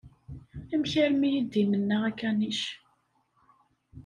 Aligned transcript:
Amek 0.73 0.93
armi 1.03 1.29
i 1.37 1.41
d-imenna 1.51 1.97
akanic? 2.09 2.61